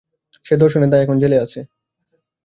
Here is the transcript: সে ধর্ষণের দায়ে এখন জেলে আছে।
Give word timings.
সে 0.45 0.53
ধর্ষণের 0.57 0.89
দায়ে 0.91 1.03
এখন 1.05 1.17
জেলে 1.19 1.37
আছে। 1.39 1.59